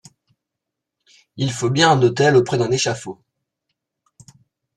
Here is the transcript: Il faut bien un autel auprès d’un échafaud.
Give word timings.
Il 1.37 1.51
faut 1.53 1.69
bien 1.69 1.91
un 1.91 2.01
autel 2.01 2.35
auprès 2.35 2.57
d’un 2.57 2.71
échafaud. 2.71 3.21